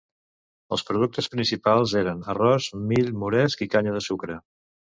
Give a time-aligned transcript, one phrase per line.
[0.77, 4.41] Els productes principals eren arròs, mill, moresc i canya de sucre.